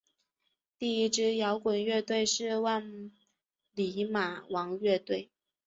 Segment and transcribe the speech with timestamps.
[0.79, 3.11] 第一支摇滚乐队是万
[3.75, 5.29] 李马王乐队。